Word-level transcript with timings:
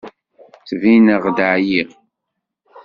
Ttbineɣ-d 0.59 1.39
εyiɣ? 1.53 1.89